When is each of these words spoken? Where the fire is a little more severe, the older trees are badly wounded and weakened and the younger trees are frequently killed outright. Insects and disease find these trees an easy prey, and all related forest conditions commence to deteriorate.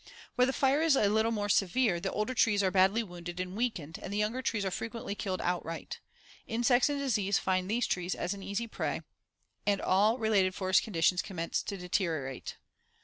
Where 0.33 0.47
the 0.47 0.51
fire 0.51 0.81
is 0.81 0.95
a 0.95 1.07
little 1.07 1.31
more 1.31 1.47
severe, 1.47 1.99
the 1.99 2.11
older 2.11 2.33
trees 2.33 2.63
are 2.63 2.71
badly 2.71 3.03
wounded 3.03 3.39
and 3.39 3.55
weakened 3.55 3.99
and 4.01 4.11
the 4.11 4.17
younger 4.17 4.41
trees 4.41 4.65
are 4.65 4.71
frequently 4.71 5.13
killed 5.13 5.41
outright. 5.41 5.99
Insects 6.47 6.89
and 6.89 6.97
disease 6.97 7.37
find 7.37 7.69
these 7.69 7.85
trees 7.85 8.15
an 8.15 8.41
easy 8.41 8.65
prey, 8.65 9.01
and 9.67 9.79
all 9.79 10.17
related 10.17 10.55
forest 10.55 10.81
conditions 10.81 11.21
commence 11.21 11.61
to 11.61 11.77
deteriorate. 11.77 12.57